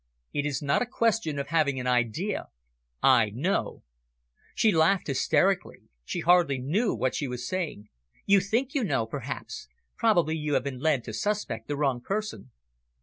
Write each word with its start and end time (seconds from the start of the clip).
"It 0.33 0.47
is 0.47 0.63
not 0.63 0.81
a 0.81 0.87
question 0.87 1.37
of 1.37 1.49
having 1.49 1.79
an 1.79 1.85
idea. 1.85 2.47
I 3.03 3.29
know." 3.35 3.83
She 4.55 4.71
laughed 4.71 5.05
hysterically; 5.05 5.89
she 6.03 6.21
hardly 6.21 6.57
knew 6.57 6.95
what 6.95 7.13
she 7.13 7.27
was 7.27 7.47
saying. 7.47 7.87
"You 8.25 8.39
think 8.39 8.73
you 8.73 8.83
know, 8.83 9.05
perhaps. 9.05 9.67
Probably 9.97 10.35
you 10.35 10.55
have 10.55 10.63
been 10.63 10.79
led 10.79 11.03
to 11.03 11.13
suspect 11.13 11.67
the 11.67 11.77
wrong 11.77 12.01
person." 12.01 12.49